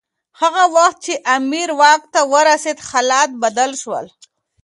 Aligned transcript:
هغه 0.41 0.63
وخت 0.75 0.97
چي 1.05 1.13
امیر 1.37 1.69
واک 1.79 2.01
ته 2.13 2.19
ورسېد 2.33 2.77
حالات 2.89 3.29
بدل 3.43 3.71
شول. 3.81 4.07